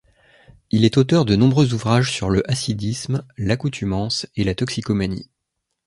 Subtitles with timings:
[0.71, 5.29] Il est auteur de nombreux ouvrages sur le hassidisme, l'accoutumance, et la toxicomanie.